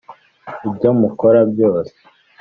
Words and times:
ibyo 0.67 0.89
mukora 0.99 1.39
byose. 1.51 1.95